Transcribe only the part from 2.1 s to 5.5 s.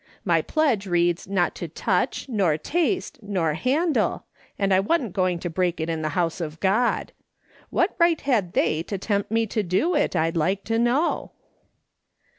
nor taste, nor handle, and I wa'n't going to